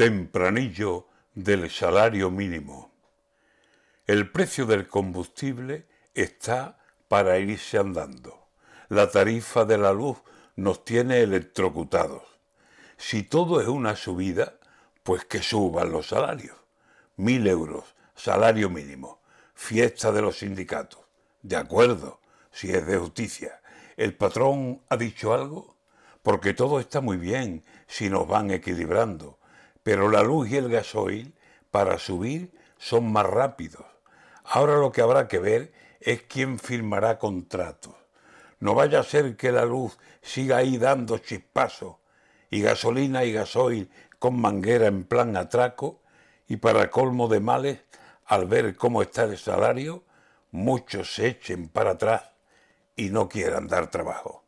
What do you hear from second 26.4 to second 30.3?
todo está muy bien si nos van equilibrando pero la